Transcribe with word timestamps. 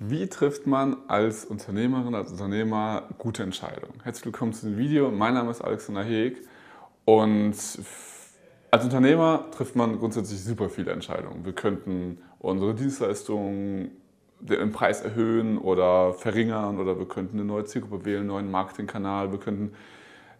Wie 0.00 0.28
trifft 0.28 0.64
man 0.64 0.96
als 1.08 1.44
Unternehmerin, 1.44 2.14
als 2.14 2.30
Unternehmer 2.30 3.08
gute 3.18 3.42
Entscheidungen? 3.42 3.94
Herzlich 4.04 4.26
willkommen 4.26 4.52
zu 4.52 4.66
dem 4.66 4.78
Video. 4.78 5.10
Mein 5.10 5.34
Name 5.34 5.50
ist 5.50 5.60
Alexander 5.60 6.04
Heeg 6.04 6.36
und 7.04 7.56
als 8.70 8.84
Unternehmer 8.84 9.46
trifft 9.50 9.74
man 9.74 9.98
grundsätzlich 9.98 10.40
super 10.40 10.68
viele 10.68 10.92
Entscheidungen. 10.92 11.44
Wir 11.44 11.52
könnten 11.52 12.18
unsere 12.38 12.76
Dienstleistungen 12.76 13.90
im 14.48 14.70
Preis 14.70 15.00
erhöhen 15.00 15.58
oder 15.58 16.14
verringern 16.14 16.78
oder 16.78 16.96
wir 16.96 17.08
könnten 17.08 17.36
eine 17.36 17.44
neue 17.44 17.64
Zielgruppe 17.64 18.04
wählen, 18.04 18.20
einen 18.20 18.28
neuen 18.28 18.50
Marketingkanal. 18.52 19.32
Wir 19.32 19.40
könnten 19.40 19.72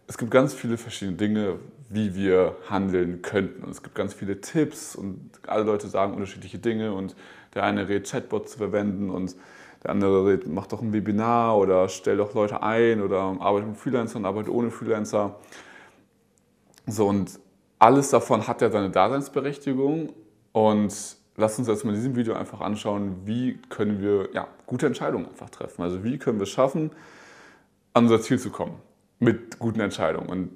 es 0.09 0.17
gibt 0.17 0.31
ganz 0.31 0.55
viele 0.55 0.77
verschiedene 0.77 1.17
Dinge, 1.17 1.59
wie 1.87 2.15
wir 2.15 2.57
handeln 2.67 3.21
könnten. 3.21 3.63
Und 3.63 3.69
es 3.69 3.83
gibt 3.83 3.93
ganz 3.93 4.15
viele 4.15 4.41
Tipps 4.41 4.95
und 4.95 5.29
alle 5.45 5.63
Leute 5.63 5.87
sagen 5.87 6.15
unterschiedliche 6.15 6.57
Dinge 6.57 6.93
und 6.93 7.15
der 7.53 7.63
eine 7.63 7.87
rät, 7.87 8.09
Chatbot 8.09 8.49
zu 8.49 8.57
verwenden 8.57 9.11
und 9.11 9.35
der 9.83 9.91
andere 9.91 10.25
rät, 10.25 10.47
mach 10.47 10.65
doch 10.65 10.81
ein 10.81 10.93
Webinar 10.93 11.55
oder 11.59 11.87
stell 11.89 12.17
doch 12.17 12.33
Leute 12.33 12.63
ein 12.63 13.01
oder 13.01 13.37
arbeite 13.39 13.67
mit 13.67 13.77
Freelancern, 13.77 14.25
arbeite 14.25 14.51
ohne 14.51 14.71
Freelancer. 14.71 15.39
So 16.87 17.07
und 17.07 17.39
alles 17.77 18.09
davon 18.09 18.47
hat 18.47 18.61
ja 18.61 18.71
seine 18.71 18.89
Daseinsberechtigung 18.89 20.11
und 20.53 21.17
lass 21.37 21.59
uns 21.59 21.67
jetzt 21.67 21.85
mal 21.85 21.91
in 21.91 21.97
diesem 21.97 22.15
Video 22.15 22.33
einfach 22.33 22.61
anschauen, 22.61 23.17
wie 23.25 23.59
können 23.69 24.01
wir 24.01 24.29
ja, 24.33 24.47
gute 24.65 24.87
Entscheidungen 24.87 25.27
einfach 25.27 25.51
treffen. 25.51 25.83
Also 25.83 26.03
wie 26.03 26.17
können 26.17 26.39
wir 26.39 26.43
es 26.43 26.49
schaffen, 26.49 26.89
an 27.93 28.05
unser 28.05 28.21
Ziel 28.21 28.39
zu 28.39 28.49
kommen 28.49 28.88
mit 29.19 29.59
guten 29.59 29.79
Entscheidungen. 29.79 30.29
Und 30.29 30.55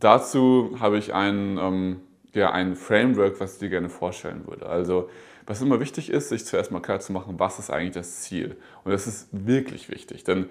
dazu 0.00 0.76
habe 0.80 0.98
ich 0.98 1.14
ein, 1.14 1.58
ähm, 1.58 2.00
ja, 2.32 2.50
ein 2.52 2.76
Framework, 2.76 3.40
was 3.40 3.54
ich 3.54 3.58
dir 3.60 3.68
gerne 3.68 3.88
vorstellen 3.88 4.46
würde. 4.46 4.66
Also 4.66 5.08
was 5.46 5.62
immer 5.62 5.80
wichtig 5.80 6.10
ist, 6.10 6.28
sich 6.28 6.44
zuerst 6.44 6.70
mal 6.70 6.80
klar 6.80 7.00
zu 7.00 7.12
machen, 7.12 7.38
was 7.38 7.58
ist 7.58 7.70
eigentlich 7.70 7.94
das 7.94 8.20
Ziel. 8.20 8.56
Und 8.84 8.92
das 8.92 9.06
ist 9.06 9.28
wirklich 9.32 9.88
wichtig, 9.88 10.24
denn 10.24 10.46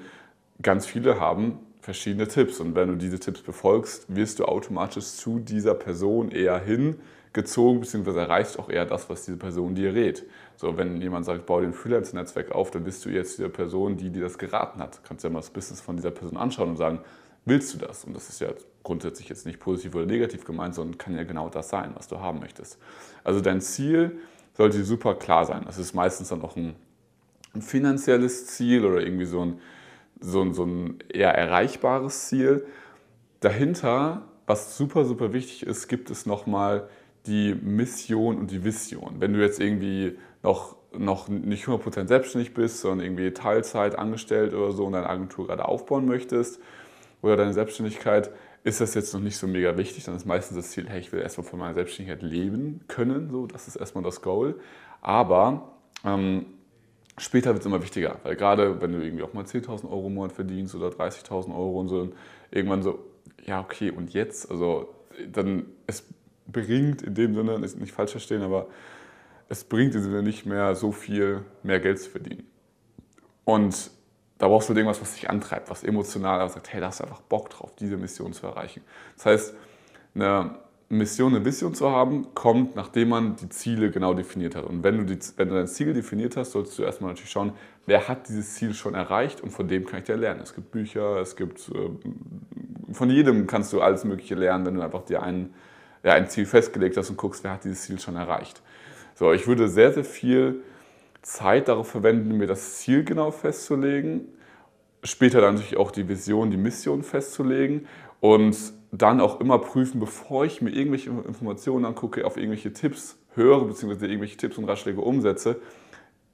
ganz 0.62 0.88
viele 0.88 1.20
haben 1.20 1.60
verschiedene 1.82 2.28
Tipps 2.28 2.60
und 2.60 2.76
wenn 2.76 2.90
du 2.90 2.96
diese 2.96 3.20
Tipps 3.20 3.42
befolgst, 3.42 4.14
wirst 4.14 4.40
du 4.40 4.46
automatisch 4.46 5.06
zu 5.06 5.40
dieser 5.40 5.74
Person 5.74 6.32
eher 6.32 6.60
hingezogen, 6.60 7.80
beziehungsweise 7.80 8.20
erreichst 8.22 8.60
auch 8.60 8.70
eher 8.70 8.86
das, 8.86 9.10
was 9.10 9.24
diese 9.24 9.38
Person 9.38 9.76
dir 9.76 9.94
rät. 9.94 10.26
So, 10.58 10.76
wenn 10.78 11.00
jemand 11.00 11.26
sagt, 11.26 11.46
bau 11.46 11.62
den 11.62 11.74
Freelancer-Netzwerk 11.74 12.52
auf, 12.52 12.72
dann 12.72 12.84
bist 12.84 13.06
du 13.06 13.10
jetzt 13.10 13.38
die 13.40 13.48
Person, 13.48 13.96
die 13.96 14.10
dir 14.10 14.24
das 14.24 14.38
geraten 14.38 14.82
hat. 14.82 14.98
Du 14.98 15.00
kannst 15.08 15.24
ja 15.24 15.30
mal 15.30 15.40
das 15.40 15.52
Business 15.52 15.80
von 15.80 15.96
dieser 15.96 16.12
Person 16.12 16.38
anschauen 16.38 16.72
und 16.72 16.78
sagen, 16.78 17.00
willst 17.48 17.74
du 17.74 17.78
das? 17.78 18.04
Und 18.04 18.16
das 18.16 18.30
ist 18.30 18.42
ja 18.42 18.50
grundsätzlich 18.84 19.30
jetzt 19.30 19.46
nicht 19.46 19.60
positiv 19.60 19.96
oder 19.96 20.06
negativ 20.06 20.46
gemeint, 20.46 20.76
sondern 20.76 20.98
kann 20.98 21.16
ja 21.16 21.24
genau 21.24 21.50
das 21.50 21.70
sein, 21.70 21.92
was 21.96 22.08
du 22.08 22.20
haben 22.20 22.40
möchtest. 22.40 22.78
Also 23.24 23.42
dein 23.42 23.62
Ziel 23.62 24.20
sollte 24.54 24.84
super 24.84 25.16
klar 25.16 25.46
sein. 25.46 25.64
Das 25.66 25.78
ist 25.78 25.94
meistens 25.94 26.30
dann 26.30 26.42
auch 26.42 26.56
ein, 26.56 26.76
ein 27.54 27.62
finanzielles 27.62 28.48
Ziel 28.48 28.86
oder 28.86 29.02
irgendwie 29.02 29.26
so 29.26 29.42
ein, 29.42 29.60
so, 30.20 30.42
ein, 30.42 30.54
so 30.54 30.64
ein 30.64 31.00
eher 31.10 31.34
erreichbares 31.34 32.28
Ziel. 32.28 32.66
Dahinter, 33.40 34.24
was 34.46 34.78
super, 34.78 35.06
super 35.06 35.34
wichtig 35.34 35.64
ist, 35.64 35.88
gibt 35.88 36.10
es 36.10 36.26
nochmal 36.26 36.90
die 37.28 37.54
Mission 37.54 38.38
und 38.38 38.52
die 38.52 38.64
Vision. 38.64 39.16
Wenn 39.20 39.34
du 39.34 39.42
jetzt 39.42 39.60
irgendwie 39.60 40.18
noch, 40.44 40.78
noch 40.98 41.28
nicht 41.28 41.66
100% 41.66 42.08
selbstständig 42.08 42.54
bist, 42.54 42.80
sondern 42.80 43.06
irgendwie 43.06 43.32
Teilzeit 43.32 43.98
angestellt 43.98 44.54
oder 44.54 44.72
so 44.72 44.86
und 44.86 44.94
deine 44.94 45.10
Agentur 45.10 45.48
gerade 45.48 45.66
aufbauen 45.66 46.06
möchtest, 46.06 46.60
oder 47.22 47.36
deine 47.36 47.54
Selbstständigkeit, 47.54 48.32
ist 48.64 48.82
das 48.82 48.94
jetzt 48.96 49.14
noch 49.14 49.22
nicht 49.22 49.38
so 49.38 49.48
mega 49.48 49.78
wichtig. 49.78 50.04
Dann 50.04 50.16
ist 50.16 50.26
meistens 50.26 50.58
das 50.58 50.72
Ziel, 50.72 50.88
hey, 50.90 51.00
ich 51.00 51.12
will 51.12 51.22
erstmal 51.22 51.48
von 51.48 51.60
meiner 51.60 51.74
Selbstständigkeit 51.74 52.22
leben 52.22 52.82
können. 52.88 53.30
So, 53.30 53.48
das 53.48 53.68
ist 53.68 53.76
erstmal 53.78 54.04
das 54.04 54.22
Goal. 54.22 54.56
Aber 55.02 55.74
ähm, 56.04 56.46
später 57.18 57.52
wird 57.52 57.60
es 57.60 57.66
immer 57.66 57.82
wichtiger, 57.82 58.20
weil 58.24 58.36
gerade 58.36 58.82
wenn 58.82 58.92
du 58.92 59.04
irgendwie 59.04 59.24
auch 59.24 59.34
mal 59.34 59.46
10.000 59.46 59.86
Euro 59.90 60.08
im 60.08 60.16
Monat 60.16 60.34
verdienst 60.34 60.76
oder 60.76 60.90
30.000 60.90 61.50
Euro 61.50 61.80
und 61.80 61.88
so, 61.88 62.00
dann 62.00 62.14
irgendwann 62.52 62.84
so, 62.84 63.00
ja, 63.46 63.62
okay, 63.62 63.92
und 63.92 64.14
jetzt? 64.14 64.52
Also, 64.52 64.94
dann, 65.32 65.66
es 65.88 66.04
bringt 66.48 67.02
in 67.02 67.16
dem 67.16 67.36
Sinne, 67.36 67.56
ist 67.64 67.80
nicht 67.80 67.94
falsch 67.94 68.12
verstehen, 68.12 68.42
aber 68.42 68.68
es 69.50 69.64
bringt 69.64 69.96
in 69.96 70.02
dem 70.02 70.12
Sinne 70.12 70.24
nicht 70.24 70.46
mehr 70.46 70.76
so 70.76 70.92
viel 70.92 71.44
mehr 71.64 71.80
Geld 71.80 72.00
zu 72.00 72.10
verdienen. 72.10 72.46
Und 73.46 73.92
da 74.38 74.48
brauchst 74.48 74.70
du 74.70 74.74
irgendwas, 74.74 75.02
was 75.02 75.14
dich 75.14 75.30
antreibt, 75.30 75.70
was 75.70 75.84
emotional 75.84 76.48
sagt, 76.50 76.72
hey, 76.72 76.80
da 76.80 76.88
hast 76.88 77.00
du 77.00 77.04
einfach 77.04 77.22
Bock 77.22 77.50
drauf, 77.50 77.74
diese 77.80 77.98
Mission 77.98 78.34
zu 78.34 78.46
erreichen. 78.46 78.84
Das 79.16 79.26
heißt, 79.26 79.54
eine 80.16 80.56
Mission, 80.90 81.36
eine 81.36 81.44
Vision 81.44 81.74
zu 81.74 81.92
haben, 81.92 82.34
kommt, 82.34 82.76
nachdem 82.76 83.10
man 83.10 83.36
die 83.36 83.50
Ziele 83.50 83.92
genau 83.92 84.14
definiert 84.14 84.56
hat. 84.56 84.64
Und 84.64 84.84
wenn 84.84 84.98
du, 84.98 85.04
die, 85.04 85.20
wenn 85.36 85.50
du 85.50 85.56
dein 85.56 85.68
Ziel 85.68 85.94
definiert 85.94 86.38
hast, 86.38 86.52
solltest 86.52 86.78
du 86.80 86.84
erstmal 86.84 87.12
natürlich 87.12 87.32
schauen, 87.32 87.54
wer 87.86 88.08
hat 88.08 88.30
dieses 88.30 88.56
Ziel 88.56 88.74
schon 88.74 88.94
erreicht 88.94 89.42
und 89.42 89.52
von 89.52 89.68
dem 89.68 89.86
kann 89.86 90.00
ich 90.00 90.06
dir 90.06 90.16
lernen. 90.16 90.42
Es 90.42 90.54
gibt 90.54 90.72
Bücher, 90.72 91.18
es 91.20 91.36
gibt, 91.36 91.70
äh, 91.70 92.94
von 92.94 93.10
jedem 93.10 93.48
kannst 93.48 93.74
du 93.74 93.82
alles 93.82 94.06
Mögliche 94.06 94.36
lernen, 94.36 94.66
wenn 94.66 94.76
du 94.76 94.82
einfach 94.82 95.04
dir 95.04 95.24
ein, 95.24 95.54
ja, 96.04 96.14
ein 96.14 96.30
Ziel 96.30 96.46
festgelegt 96.46 96.96
hast 96.96 97.10
und 97.10 97.18
guckst, 97.18 97.44
wer 97.44 97.52
hat 97.52 97.66
dieses 97.66 97.82
Ziel 97.82 98.00
schon 98.00 98.16
erreicht. 98.16 98.62
So, 99.16 99.34
ich 99.34 99.46
würde 99.46 99.68
sehr, 99.68 99.92
sehr 99.92 100.06
viel 100.06 100.64
Zeit 101.28 101.68
darauf 101.68 101.90
verwenden, 101.90 102.38
mir 102.38 102.48
das 102.48 102.78
Ziel 102.78 103.04
genau 103.04 103.32
festzulegen, 103.32 104.30
später 105.04 105.42
dann 105.42 105.56
natürlich 105.56 105.76
auch 105.76 105.92
die 105.92 106.08
Vision, 106.08 106.52
die 106.52 106.58
Mission 106.58 107.04
festzulegen 107.04 107.86
und 108.22 108.56
dann 108.94 109.20
auch 109.20 109.42
immer 109.42 109.60
prüfen, 109.60 110.00
bevor 110.00 110.46
ich 110.46 110.62
mir 110.62 110.70
irgendwelche 110.70 111.10
Informationen 111.10 111.84
angucke, 111.84 112.26
auf 112.26 112.38
irgendwelche 112.38 112.72
Tipps 112.72 113.18
höre, 113.36 113.66
beziehungsweise 113.66 114.08
irgendwelche 114.08 114.38
Tipps 114.38 114.58
und 114.58 114.64
Ratschläge 114.64 115.02
umsetze, 115.02 115.60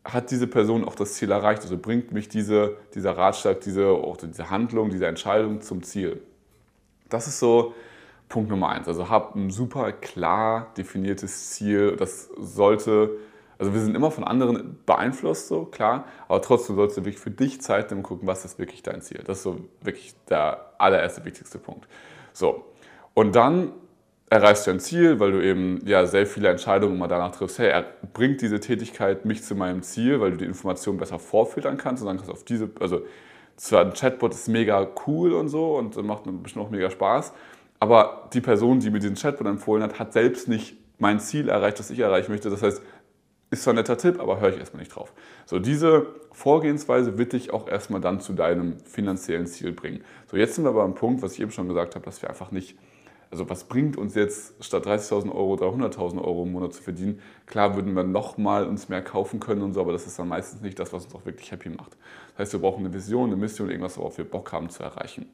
hat 0.05 0.29
diese 0.29 0.45
Person 0.45 0.85
auch 0.85 0.93
das 0.93 1.15
Ziel 1.15 1.31
erreicht? 1.31 1.63
Also 1.63 1.75
bringt 1.75 2.11
mich 2.11 2.29
diese, 2.29 2.77
dieser 2.93 3.17
Ratschlag, 3.17 3.61
diese, 3.61 3.87
auch 3.87 4.17
diese 4.17 4.51
Handlung, 4.51 4.91
diese 4.91 5.07
Entscheidung 5.07 5.61
zum 5.61 5.81
Ziel? 5.81 6.21
Das 7.09 7.27
ist 7.27 7.39
so 7.39 7.73
Punkt 8.29 8.51
Nummer 8.51 8.69
eins. 8.69 8.87
Also 8.87 9.09
hab 9.09 9.33
ein 9.35 9.49
super 9.49 9.91
klar 9.91 10.71
definiertes 10.77 11.49
Ziel. 11.49 11.95
Das 11.95 12.29
sollte 12.37 13.17
also 13.63 13.73
wir 13.73 13.79
sind 13.79 13.95
immer 13.95 14.11
von 14.11 14.25
anderen 14.25 14.77
beeinflusst, 14.85 15.47
so 15.47 15.63
klar, 15.63 16.03
aber 16.27 16.41
trotzdem 16.41 16.75
sollst 16.75 16.97
du 16.97 17.05
wirklich 17.05 17.21
für 17.21 17.31
dich 17.31 17.61
Zeit 17.61 17.89
nehmen 17.89 17.99
und 17.99 18.03
gucken, 18.03 18.27
was 18.27 18.43
ist 18.43 18.59
wirklich 18.59 18.83
dein 18.83 19.01
Ziel. 19.01 19.21
Das 19.25 19.37
ist 19.37 19.43
so 19.43 19.61
wirklich 19.81 20.15
der 20.29 20.73
allererste 20.77 21.23
wichtigste 21.23 21.59
Punkt. 21.59 21.87
So, 22.33 22.65
und 23.13 23.37
dann 23.37 23.71
erreichst 24.29 24.67
du 24.67 24.71
ein 24.71 24.81
Ziel, 24.81 25.21
weil 25.21 25.31
du 25.31 25.41
eben 25.41 25.79
ja 25.85 26.05
sehr 26.05 26.27
viele 26.27 26.49
Entscheidungen 26.49 26.95
immer 26.95 27.07
danach 27.07 27.31
triffst, 27.31 27.57
hey, 27.57 27.85
bringt 28.11 28.41
diese 28.41 28.59
Tätigkeit 28.59 29.23
mich 29.23 29.43
zu 29.43 29.55
meinem 29.55 29.81
Ziel, 29.81 30.19
weil 30.19 30.31
du 30.31 30.37
die 30.37 30.45
Informationen 30.45 30.97
besser 30.97 31.17
vorfiltern 31.17 31.77
kannst 31.77 32.03
und 32.03 32.07
dann 32.07 32.17
kannst 32.17 32.29
du 32.29 32.33
auf 32.33 32.43
diese, 32.43 32.69
also 32.81 33.03
zwar 33.55 33.85
ein 33.85 33.93
Chatbot 33.93 34.33
ist 34.33 34.49
mega 34.49 34.85
cool 35.07 35.31
und 35.31 35.47
so 35.47 35.77
und 35.77 35.95
macht 36.03 36.23
bestimmt 36.43 36.65
auch 36.65 36.69
mega 36.69 36.89
Spaß, 36.89 37.31
aber 37.79 38.27
die 38.33 38.41
Person, 38.41 38.81
die 38.81 38.89
mir 38.89 38.99
diesen 38.99 39.15
Chatbot 39.15 39.47
empfohlen 39.47 39.83
hat, 39.83 39.99
hat 39.99 40.11
selbst 40.11 40.49
nicht 40.49 40.75
mein 40.99 41.19
Ziel 41.19 41.49
erreicht, 41.49 41.79
das 41.79 41.89
ich 41.91 41.99
erreichen 41.99 42.31
möchte. 42.31 42.49
Das 42.49 42.63
heißt, 42.63 42.81
ist 43.53 43.63
zwar 43.63 43.73
ein 43.73 43.77
netter 43.77 43.97
Tipp, 43.97 44.19
aber 44.19 44.39
höre 44.39 44.49
ich 44.49 44.57
erstmal 44.57 44.81
nicht 44.81 44.93
drauf. 44.95 45.13
So, 45.45 45.59
diese 45.59 46.07
Vorgehensweise 46.31 47.17
wird 47.17 47.33
dich 47.33 47.53
auch 47.53 47.67
erstmal 47.67 48.01
dann 48.01 48.19
zu 48.19 48.33
deinem 48.33 48.79
finanziellen 48.79 49.47
Ziel 49.47 49.71
bringen. 49.71 50.03
So, 50.29 50.37
jetzt 50.37 50.55
sind 50.55 50.65
wir 50.65 50.69
aber 50.69 50.83
am 50.83 50.95
Punkt, 50.95 51.21
was 51.21 51.33
ich 51.33 51.39
eben 51.39 51.51
schon 51.51 51.67
gesagt 51.67 51.95
habe, 51.95 52.03
dass 52.03 52.21
wir 52.21 52.29
einfach 52.29 52.51
nicht, 52.51 52.77
also 53.31 53.49
was 53.49 53.65
bringt 53.65 53.97
uns 53.97 54.15
jetzt 54.15 54.63
statt 54.63 54.85
30.000 54.85 55.31
Euro 55.33 55.53
300.000 55.55 56.21
Euro 56.23 56.43
im 56.43 56.51
Monat 56.51 56.73
zu 56.73 56.83
verdienen? 56.83 57.21
Klar 57.45 57.75
würden 57.75 57.93
wir 57.93 58.03
nochmal 58.03 58.67
uns 58.67 58.89
mehr 58.89 59.01
kaufen 59.01 59.39
können 59.39 59.61
und 59.61 59.73
so, 59.73 59.81
aber 59.81 59.91
das 59.91 60.07
ist 60.07 60.17
dann 60.17 60.27
meistens 60.27 60.61
nicht 60.61 60.79
das, 60.79 60.91
was 60.91 61.05
uns 61.05 61.15
auch 61.15 61.25
wirklich 61.25 61.51
happy 61.51 61.69
macht. 61.69 61.95
Das 62.31 62.39
heißt, 62.39 62.53
wir 62.53 62.59
brauchen 62.59 62.85
eine 62.85 62.93
Vision, 62.93 63.27
eine 63.27 63.35
Mission, 63.35 63.69
irgendwas, 63.69 63.97
worauf 63.97 64.17
wir 64.17 64.25
Bock 64.25 64.51
haben 64.51 64.69
zu 64.69 64.83
erreichen. 64.83 65.27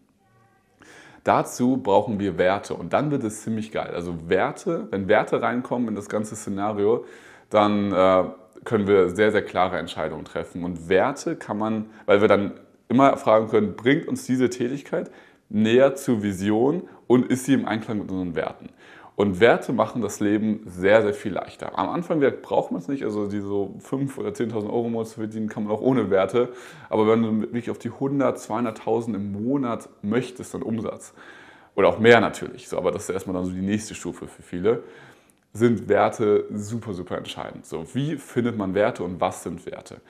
Dazu 1.24 1.78
brauchen 1.78 2.20
wir 2.20 2.38
Werte 2.38 2.74
und 2.74 2.94
dann 2.94 3.12
wird 3.12 3.24
es 3.24 3.44
ziemlich 3.44 3.72
geil. 3.72 3.92
Also 3.94 4.30
Werte, 4.30 4.88
wenn 4.92 5.08
Werte 5.08 5.42
reinkommen 5.42 5.90
in 5.90 5.96
das 5.96 6.08
ganze 6.08 6.36
Szenario, 6.36 7.06
dann 7.50 7.92
äh, 7.92 8.24
können 8.66 8.88
wir 8.88 9.10
sehr, 9.10 9.32
sehr 9.32 9.42
klare 9.42 9.78
Entscheidungen 9.78 10.26
treffen. 10.26 10.64
Und 10.64 10.90
Werte 10.90 11.36
kann 11.36 11.58
man, 11.58 11.86
weil 12.06 12.22
wir 12.22 12.28
dann 12.28 12.54
immer 12.88 13.18
fragen 13.18 13.48
können, 13.48 13.76
bringt 13.76 14.08
uns 14.08 14.26
diese 14.26 14.50
Tätigkeit 14.50 15.12
näher 15.50 15.96
zur 15.96 16.24
Vision 16.24 16.84
und 17.08 17.28
ist 17.28 17.46
sie 17.46 17.54
im 17.54 17.66
Einklang 17.66 18.00
mit 18.00 18.12
unseren 18.12 18.36
Werten? 18.36 18.70
Und 19.16 19.42
Werte 19.42 19.74
machen 19.74 20.02
das 20.02 20.22
Leben 20.22 20.62
sehr, 20.66 21.02
sehr 21.02 21.14
viel 21.14 21.34
leichter. 21.34 21.78
Am 21.78 21.90
Anfang 21.90 22.22
braucht 22.42 22.72
man 22.72 22.80
es 22.80 22.88
nicht, 22.88 23.04
also 23.04 23.28
diese 23.28 23.48
so 23.48 23.76
5.000 23.84 24.18
oder 24.18 24.30
10.000 24.30 24.70
Euro 24.70 24.86
im 24.86 24.94
Monat 24.94 25.10
zu 25.10 25.16
verdienen, 25.16 25.50
kann 25.50 25.66
man 25.66 25.74
auch 25.74 25.82
ohne 25.82 26.10
Werte. 26.10 26.54
Aber 26.90 27.06
wenn 27.06 27.22
du 27.22 27.42
wirklich 27.42 27.70
auf 27.70 27.80
die 27.80 27.90
100, 27.90 28.38
200.000 28.38 29.16
im 29.16 29.34
Monat 29.34 29.90
möchtest, 30.02 30.54
dann 30.54 30.62
Umsatz. 30.62 31.14
Oder 31.76 31.90
auch 31.90 32.00
mehr 32.00 32.22
natürlich, 32.22 32.70
so, 32.70 32.78
aber 32.78 32.92
das 32.92 33.04
ist 33.04 33.10
erstmal 33.10 33.34
dann 33.36 33.46
so 33.46 33.52
die 33.52 33.62
nächste 33.62 33.94
Stufe 33.94 34.28
für 34.28 34.42
viele 34.42 34.84
sind 35.54 35.90
Werte 35.90 36.46
super, 36.54 36.94
super 36.94 37.18
entscheidend. 37.18 37.66
So, 37.66 37.86
wie 37.94 38.18
findet 38.18 38.58
man 38.58 38.74
Werte 38.74 39.04
und 39.04 39.20
was 39.20 39.44
sind 39.44 39.66
Werte? 39.66 40.02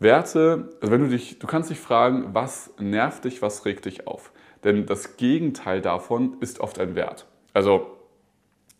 Werte, 0.00 0.70
also 0.80 0.92
wenn 0.92 1.02
du 1.02 1.08
dich, 1.08 1.38
du 1.38 1.46
kannst 1.46 1.70
dich 1.70 1.80
fragen, 1.80 2.30
was 2.32 2.70
nervt 2.78 3.24
dich, 3.24 3.42
was 3.42 3.64
regt 3.64 3.84
dich 3.84 4.06
auf? 4.06 4.32
Denn 4.64 4.86
das 4.86 5.16
Gegenteil 5.16 5.80
davon 5.80 6.36
ist 6.40 6.60
oft 6.60 6.78
ein 6.78 6.94
Wert. 6.94 7.26
Also 7.52 7.98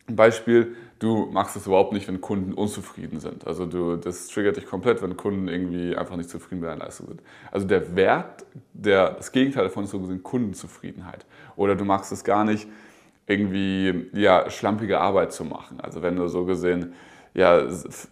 ein 0.07 0.15
Beispiel, 0.15 0.75
Du 0.99 1.29
magst 1.31 1.55
es 1.55 1.65
überhaupt 1.65 1.93
nicht, 1.93 2.09
wenn 2.09 2.19
Kunden 2.19 2.53
unzufrieden 2.53 3.21
sind. 3.21 3.47
Also 3.47 3.65
du, 3.65 3.95
das 3.95 4.27
triggert 4.27 4.57
dich 4.57 4.65
komplett, 4.65 5.01
wenn 5.01 5.15
Kunden 5.15 5.47
irgendwie 5.47 5.95
einfach 5.95 6.17
nicht 6.17 6.29
zufrieden 6.29 6.59
mit 6.59 6.69
deiner 6.69 6.83
Leistung 6.83 7.07
sind. 7.07 7.23
Also 7.51 7.65
der 7.65 7.95
Wert, 7.95 8.45
der, 8.73 9.11
das 9.11 9.31
Gegenteil 9.31 9.63
davon 9.63 9.85
ist 9.85 9.91
so 9.91 9.99
gesehen 10.01 10.23
Kundenzufriedenheit. 10.23 11.25
Oder 11.55 11.77
du 11.77 11.85
magst 11.85 12.11
es 12.11 12.25
gar 12.25 12.43
nicht, 12.43 12.67
irgendwie 13.29 14.09
ja, 14.13 14.49
schlampige 14.49 14.99
Arbeit 14.99 15.31
zu 15.31 15.45
machen. 15.45 15.79
Also 15.79 16.01
wenn 16.01 16.15
du 16.15 16.27
so 16.27 16.45
gesehen 16.45 16.93
ja, 17.35 17.67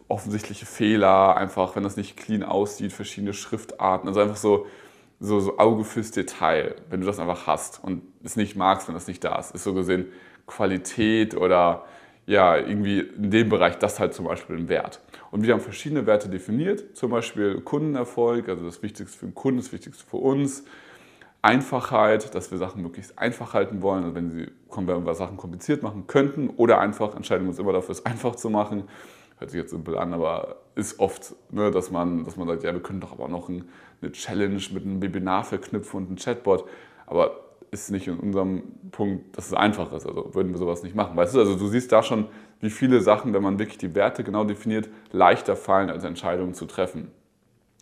offensichtliche 0.08 0.66
Fehler, 0.66 1.36
einfach 1.36 1.76
wenn 1.76 1.84
das 1.84 1.98
nicht 1.98 2.18
clean 2.18 2.44
aussieht, 2.44 2.94
verschiedene 2.94 3.34
Schriftarten, 3.34 4.08
also 4.08 4.22
einfach 4.22 4.36
so, 4.36 4.68
so, 5.20 5.40
so 5.40 5.58
Auge 5.58 5.84
fürs 5.84 6.12
Detail, 6.12 6.76
wenn 6.90 7.02
du 7.02 7.08
das 7.08 7.20
einfach 7.20 7.48
hast 7.48 7.84
und 7.84 8.04
es 8.24 8.36
nicht 8.36 8.56
magst, 8.56 8.88
wenn 8.88 8.94
das 8.94 9.08
nicht 9.08 9.24
da 9.24 9.40
ist, 9.40 9.56
ist 9.56 9.64
so 9.64 9.74
gesehen 9.74 10.06
Qualität 10.46 11.36
oder 11.36 11.86
ja, 12.28 12.58
irgendwie 12.58 13.00
in 13.00 13.32
dem 13.32 13.50
Bereich 13.50 13.80
das 13.80 14.00
halt 14.00 14.14
zum 14.14 14.26
Beispiel 14.26 14.58
ein 14.58 14.70
Wert. 14.70 15.02
Und 15.32 15.44
wir 15.46 15.54
haben 15.54 15.62
verschiedene 15.62 16.06
Werte 16.06 16.30
definiert, 16.30 16.96
zum 16.96 17.10
Beispiel 17.10 17.62
Kundenerfolg, 17.62 18.50
also 18.50 18.66
das 18.66 18.84
Wichtigste 18.84 19.18
für 19.18 19.26
den 19.26 19.36
Kunden, 19.36 19.60
das 19.60 19.72
Wichtigste 19.72 20.06
für 20.06 20.18
uns. 20.18 20.64
Einfachheit, 21.42 22.34
dass 22.36 22.52
wir 22.52 22.58
Sachen 22.58 22.82
möglichst 22.82 23.18
einfach 23.18 23.54
halten 23.54 23.82
wollen, 23.82 24.04
also 24.04 24.16
wenn, 24.16 24.32
sie, 24.32 24.48
wenn 24.70 25.06
wir 25.06 25.14
Sachen 25.16 25.38
kompliziert 25.38 25.84
machen 25.84 26.08
könnten 26.08 26.50
oder 26.50 26.80
einfach 26.80 27.16
entscheiden 27.16 27.46
wir 27.46 27.50
uns 27.50 27.60
immer 27.60 27.74
dafür, 27.74 27.92
es 27.92 28.06
einfach 28.06 28.36
zu 28.36 28.50
machen. 28.50 28.84
Hört 29.40 29.52
sich 29.52 29.60
jetzt 29.60 29.70
simpel 29.70 29.98
an, 29.98 30.14
aber 30.14 30.58
ist 30.76 31.00
oft, 31.00 31.36
ne, 31.52 31.70
dass, 31.70 31.92
man, 31.92 32.26
dass 32.26 32.38
man 32.38 32.48
sagt, 32.48 32.64
ja, 32.64 32.74
wir 32.74 32.82
können 32.82 33.02
doch 33.02 33.12
aber 33.12 33.28
noch 33.28 33.50
ein, 33.50 33.70
eine 34.02 34.12
Challenge 34.12 34.62
mit 34.74 34.84
einem 34.84 35.02
Webinar 35.02 35.44
verknüpfen 35.44 35.98
und 35.98 36.08
einem 36.08 36.18
Chatbot. 36.18 36.66
Aber 37.06 37.48
ist 37.72 37.92
nicht 37.92 38.08
in 38.08 38.20
unserem 38.20 38.64
Punkt, 38.92 39.38
dass 39.38 39.48
es 39.48 39.54
einfach 39.54 39.92
ist. 39.92 40.06
Also 40.06 40.34
würden 40.34 40.52
wir 40.52 40.58
sowas 40.58 40.84
nicht 40.84 40.96
machen. 40.96 41.16
Weißt 41.16 41.36
du, 41.36 41.40
also 41.40 41.56
du 41.56 41.68
siehst 41.68 41.92
da 41.92 42.02
schon, 42.02 42.26
wie 42.62 42.70
viele 42.70 43.02
Sachen, 43.02 43.34
wenn 43.34 43.44
man 43.44 43.60
wirklich 43.60 43.78
die 43.78 43.94
Werte 43.94 44.24
genau 44.24 44.44
definiert, 44.44 44.90
leichter 45.12 45.56
fallen, 45.56 45.90
als 45.90 46.04
Entscheidungen 46.04 46.54
zu 46.54 46.66
treffen. 46.66 47.12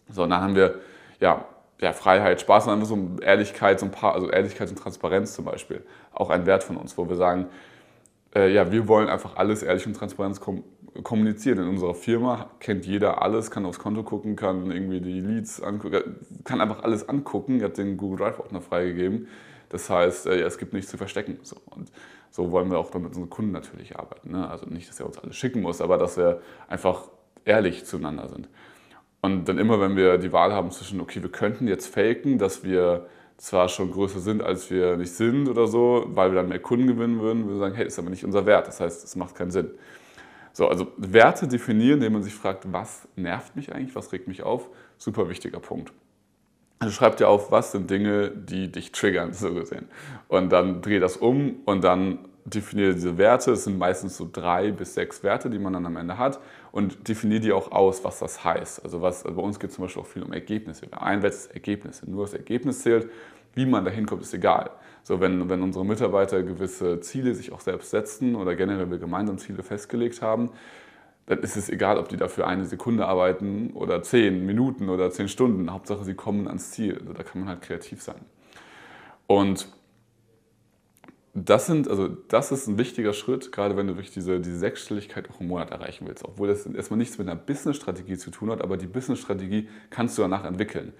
So, 0.09 0.23
und 0.23 0.31
dann 0.31 0.41
haben 0.41 0.55
wir 0.55 0.79
ja, 1.19 1.45
ja 1.79 1.93
Freiheit, 1.93 2.41
Spaß 2.41 2.67
und 2.67 2.73
einfach 2.73 2.87
so 2.87 2.97
Ehrlichkeit, 3.21 3.79
so 3.79 3.85
ein 3.85 3.91
paar, 3.91 4.13
also 4.13 4.29
Ehrlichkeit 4.29 4.69
und 4.69 4.77
Transparenz 4.77 5.33
zum 5.33 5.45
Beispiel. 5.45 5.83
Auch 6.13 6.29
ein 6.29 6.45
Wert 6.45 6.63
von 6.63 6.77
uns, 6.77 6.97
wo 6.97 7.07
wir 7.09 7.15
sagen, 7.15 7.47
äh, 8.35 8.51
ja, 8.53 8.71
wir 8.71 8.87
wollen 8.87 9.09
einfach 9.09 9.35
alles 9.35 9.63
ehrlich 9.63 9.85
und 9.85 9.93
transparent 9.93 10.39
kom 10.39 10.63
kommunizieren. 11.03 11.57
In 11.57 11.67
unserer 11.67 11.93
Firma 11.93 12.51
kennt 12.61 12.85
jeder 12.85 13.21
alles, 13.21 13.51
kann 13.51 13.65
aufs 13.65 13.79
Konto 13.79 14.03
gucken, 14.03 14.37
kann 14.37 14.71
irgendwie 14.71 15.01
die 15.01 15.19
Leads 15.19 15.61
angucken, 15.61 16.15
kann 16.45 16.61
einfach 16.61 16.83
alles 16.83 17.09
angucken, 17.09 17.61
hat 17.61 17.77
den 17.77 17.97
Google 17.97 18.19
Drive 18.19 18.39
Ordner 18.39 18.61
freigegeben 18.61 19.27
das 19.69 19.89
heißt, 19.89 20.27
äh, 20.27 20.41
es 20.41 20.57
gibt 20.57 20.73
nichts 20.73 20.89
zu 20.89 20.97
verstecken. 20.97 21.39
So. 21.43 21.57
Und 21.71 21.91
so 22.31 22.51
wollen 22.51 22.69
wir 22.69 22.77
auch 22.77 22.93
mit 22.93 23.07
unseren 23.07 23.29
Kunden 23.29 23.51
natürlich 23.51 23.97
arbeiten. 23.97 24.31
Ne? 24.31 24.49
Also 24.49 24.65
nicht, 24.65 24.89
dass 24.89 24.99
er 24.99 25.05
uns 25.05 25.17
alles 25.17 25.35
schicken 25.35 25.61
muss, 25.61 25.81
aber 25.81 25.97
dass 25.97 26.17
wir 26.17 26.41
einfach 26.67 27.09
ehrlich 27.45 27.85
zueinander 27.85 28.29
sind. 28.29 28.47
Und 29.25 29.49
dann 29.49 29.57
immer, 29.57 29.81
wenn 29.81 29.95
wir 29.95 30.19
die 30.19 30.31
Wahl 30.31 30.53
haben 30.53 30.69
zwischen, 30.69 31.01
okay, 31.01 31.21
wir 31.23 31.31
könnten 31.31 31.67
jetzt 31.67 31.87
faken, 31.87 32.37
dass 32.37 32.63
wir 32.63 33.07
zwar 33.37 33.69
schon 33.69 33.91
größer 33.91 34.19
sind, 34.19 34.43
als 34.43 34.69
wir 34.69 34.97
nicht 34.97 35.13
sind 35.13 35.49
oder 35.49 35.65
so, 35.65 36.05
weil 36.09 36.31
wir 36.31 36.35
dann 36.35 36.49
mehr 36.49 36.59
Kunden 36.59 36.85
gewinnen 36.85 37.19
würden, 37.19 37.49
wir 37.49 37.57
sagen, 37.57 37.73
hey, 37.73 37.87
ist 37.87 37.97
aber 37.97 38.11
nicht 38.11 38.23
unser 38.23 38.45
Wert. 38.45 38.67
Das 38.67 38.79
heißt, 38.79 39.03
es 39.03 39.15
macht 39.15 39.33
keinen 39.33 39.49
Sinn. 39.49 39.71
So, 40.53 40.67
also 40.69 40.93
Werte 40.97 41.47
definieren, 41.47 41.95
indem 41.95 42.13
man 42.13 42.23
sich 42.23 42.35
fragt, 42.35 42.71
was 42.71 43.07
nervt 43.15 43.55
mich 43.55 43.73
eigentlich, 43.73 43.95
was 43.95 44.13
regt 44.13 44.27
mich 44.27 44.43
auf, 44.43 44.69
super 44.97 45.27
wichtiger 45.27 45.59
Punkt. 45.59 45.91
Also 46.77 46.93
schreib 46.93 47.17
dir 47.17 47.27
auf, 47.27 47.51
was 47.51 47.71
sind 47.71 47.89
Dinge, 47.89 48.29
die 48.29 48.71
dich 48.71 48.91
triggern, 48.91 49.33
so 49.33 49.53
gesehen. 49.55 49.87
Und 50.27 50.51
dann 50.51 50.83
dreh 50.83 50.99
das 50.99 51.17
um 51.17 51.55
und 51.65 51.83
dann 51.83 52.19
definiere 52.45 52.93
diese 52.93 53.17
Werte. 53.17 53.51
Es 53.51 53.65
sind 53.65 53.77
meistens 53.77 54.17
so 54.17 54.29
drei 54.31 54.71
bis 54.71 54.93
sechs 54.93 55.23
Werte, 55.23 55.49
die 55.49 55.59
man 55.59 55.73
dann 55.73 55.85
am 55.85 55.97
Ende 55.97 56.17
hat. 56.17 56.39
Und 56.71 57.07
definiere 57.07 57.41
die 57.41 57.51
auch 57.51 57.71
aus, 57.71 58.03
was 58.03 58.19
das 58.19 58.43
heißt. 58.43 58.83
Also, 58.83 59.01
was, 59.01 59.25
also 59.25 59.35
bei 59.35 59.41
uns 59.41 59.59
geht 59.59 59.71
es 59.71 59.75
zum 59.75 59.85
Beispiel 59.85 60.01
auch 60.01 60.07
viel 60.07 60.23
um 60.23 60.31
Ergebnisse. 60.31 60.87
Ein 60.91 61.23
Wert 61.23 61.33
ist 61.33 61.51
Ergebnisse. 61.53 62.09
Nur 62.09 62.25
das 62.25 62.33
Ergebnis 62.33 62.81
zählt. 62.81 63.09
Wie 63.53 63.65
man 63.65 63.85
da 63.85 63.91
hinkommt, 63.91 64.21
ist 64.21 64.33
egal. 64.33 64.69
So, 65.03 65.21
wenn, 65.21 65.49
wenn 65.49 65.61
unsere 65.61 65.85
Mitarbeiter 65.85 66.43
gewisse 66.43 66.99
Ziele 66.99 67.33
sich 67.33 67.51
auch 67.51 67.61
selbst 67.61 67.91
setzen 67.91 68.35
oder 68.35 68.55
generell 68.55 68.89
wir 68.91 68.97
gemeinsam 68.97 69.37
Ziele 69.37 69.63
festgelegt 69.63 70.21
haben, 70.21 70.49
dann 71.27 71.39
ist 71.39 71.55
es 71.55 71.69
egal, 71.69 71.97
ob 71.97 72.09
die 72.09 72.17
dafür 72.17 72.47
eine 72.47 72.65
Sekunde 72.65 73.07
arbeiten 73.07 73.71
oder 73.73 74.03
zehn 74.03 74.45
Minuten 74.45 74.89
oder 74.89 75.09
zehn 75.09 75.27
Stunden. 75.27 75.71
Hauptsache, 75.71 76.03
sie 76.03 76.13
kommen 76.13 76.47
ans 76.47 76.71
Ziel. 76.71 76.97
Also 76.99 77.13
da 77.13 77.23
kann 77.23 77.41
man 77.41 77.49
halt 77.49 77.61
kreativ 77.61 78.01
sein. 78.01 78.19
Und 79.27 79.69
das, 81.35 81.67
sind, 81.67 81.87
also 81.87 82.07
das 82.07 82.51
ist 82.51 82.67
ein 82.67 82.77
wichtiger 82.77 83.13
Schritt, 83.13 83.51
gerade 83.51 83.75
wenn 83.75 83.87
du 83.87 83.95
wirklich 83.95 84.13
diese, 84.13 84.39
diese 84.39 84.57
Sechsstelligkeit 84.57 85.29
auch 85.29 85.41
im 85.41 85.47
Monat 85.47 85.69
erreichen 85.69 86.07
willst. 86.07 86.23
Obwohl 86.23 86.47
das 86.47 86.65
erstmal 86.65 86.97
nichts 86.97 87.17
mit 87.17 87.27
einer 87.27 87.39
Business-Strategie 87.39 88.17
zu 88.17 88.31
tun 88.31 88.49
hat, 88.51 88.61
aber 88.61 88.77
die 88.77 88.87
Business-Strategie 88.87 89.67
kannst 89.89 90.17
du 90.17 90.21
danach 90.21 90.45
entwickeln. 90.45 90.93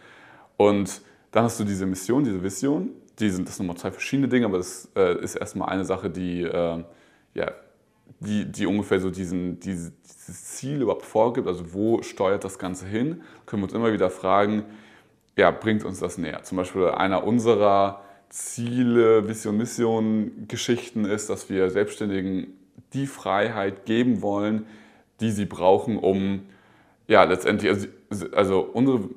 Und 0.57 1.01
dann 1.31 1.45
hast 1.45 1.59
du 1.59 1.63
diese 1.63 1.85
Mission, 1.85 2.23
diese 2.23 2.43
Vision. 2.43 2.91
Die 3.19 3.29
sind, 3.29 3.47
das 3.47 3.55
sind 3.55 3.65
nochmal 3.65 3.79
zwei 3.79 3.91
verschiedene 3.91 4.27
Dinge, 4.27 4.45
aber 4.45 4.57
das 4.57 4.89
äh, 4.95 5.17
ist 5.23 5.35
erstmal 5.35 5.69
eine 5.69 5.85
Sache, 5.85 6.09
die 6.09 6.41
äh, 6.41 6.83
ja, 7.33 7.51
die, 8.19 8.51
die 8.51 8.65
ungefähr 8.65 8.99
so 8.99 9.09
diesen, 9.09 9.59
diese, 9.59 9.91
dieses 10.03 10.45
Ziel 10.45 10.81
überhaupt 10.81 11.05
vorgibt, 11.05 11.47
also 11.47 11.73
wo 11.73 12.01
steuert 12.01 12.43
das 12.43 12.59
Ganze 12.59 12.85
hin, 12.85 13.21
können 13.45 13.61
wir 13.61 13.65
uns 13.65 13.73
immer 13.73 13.93
wieder 13.93 14.09
fragen, 14.09 14.65
ja, 15.37 15.51
bringt 15.51 15.83
uns 15.83 15.99
das 15.99 16.17
näher? 16.17 16.43
Zum 16.43 16.57
Beispiel 16.57 16.85
einer 16.85 17.25
unserer 17.25 18.04
Ziele, 18.29 19.27
Vision, 19.27 19.57
Mission, 19.57 20.31
Geschichten 20.47 21.05
ist, 21.05 21.29
dass 21.29 21.49
wir 21.49 21.69
Selbstständigen 21.69 22.47
die 22.93 23.07
Freiheit 23.07 23.85
geben 23.85 24.21
wollen, 24.21 24.65
die 25.19 25.31
sie 25.31 25.45
brauchen, 25.45 25.97
um 25.97 26.43
ja 27.07 27.23
letztendlich, 27.23 27.87
also, 28.09 28.25
also 28.31 28.59
unsere, 28.61 29.09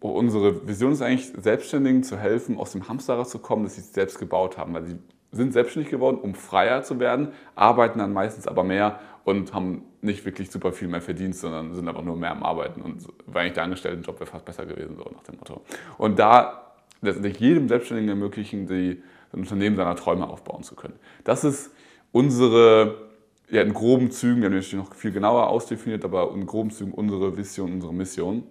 unsere 0.00 0.66
Vision 0.66 0.92
ist 0.92 1.02
eigentlich, 1.02 1.32
Selbstständigen 1.36 2.02
zu 2.02 2.16
helfen, 2.16 2.56
aus 2.58 2.72
dem 2.72 2.88
Hamsterrad 2.88 3.28
zu 3.28 3.38
kommen, 3.38 3.64
das 3.64 3.76
sie 3.76 3.82
selbst 3.82 4.18
gebaut 4.18 4.58
haben, 4.58 4.74
weil 4.74 4.84
sie 4.86 4.98
sind 5.30 5.52
selbstständig 5.52 5.90
geworden, 5.90 6.18
um 6.18 6.34
freier 6.34 6.82
zu 6.82 7.00
werden, 7.00 7.28
arbeiten 7.54 7.98
dann 7.98 8.12
meistens 8.12 8.46
aber 8.46 8.64
mehr 8.64 9.00
und 9.24 9.54
haben 9.54 9.84
nicht 10.02 10.24
wirklich 10.24 10.50
super 10.50 10.72
viel 10.72 10.88
mehr 10.88 11.00
verdient, 11.00 11.36
sondern 11.36 11.74
sind 11.74 11.88
einfach 11.88 12.02
nur 12.02 12.16
mehr 12.16 12.32
am 12.32 12.42
Arbeiten. 12.42 12.82
Und 12.82 13.06
weil 13.26 13.42
eigentlich 13.42 13.54
der 13.54 13.62
Angestelltenjob 13.64 14.20
wäre 14.20 14.30
fast 14.30 14.44
besser 14.44 14.66
gewesen, 14.66 14.96
so 14.96 15.08
nach 15.14 15.22
dem 15.22 15.36
Motto. 15.36 15.62
Und 15.96 16.18
da 16.18 16.61
letztendlich 17.02 17.38
jedem 17.38 17.68
Selbstständigen 17.68 18.08
ermöglichen, 18.08 18.66
die 18.66 19.02
ein 19.32 19.40
Unternehmen 19.40 19.76
seiner 19.76 19.96
Träume 19.96 20.28
aufbauen 20.28 20.62
zu 20.62 20.74
können. 20.74 20.94
Das 21.24 21.44
ist 21.44 21.70
unsere, 22.12 23.08
ja, 23.50 23.62
in 23.62 23.74
groben 23.74 24.10
Zügen, 24.10 24.40
wir 24.40 24.46
haben 24.46 24.54
natürlich 24.54 24.74
noch 24.74 24.94
viel 24.94 25.12
genauer 25.12 25.48
ausdefiniert, 25.48 26.04
aber 26.04 26.32
in 26.32 26.46
groben 26.46 26.70
Zügen 26.70 26.92
unsere 26.92 27.36
Vision, 27.36 27.72
unsere 27.72 27.92
Mission. 27.92 28.44